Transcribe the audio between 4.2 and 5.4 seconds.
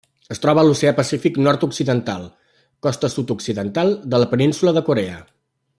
la Península de Corea.